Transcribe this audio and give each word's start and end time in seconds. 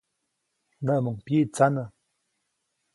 Näʼmuŋ 0.85 1.15
pyiʼtsanä. 1.25 1.83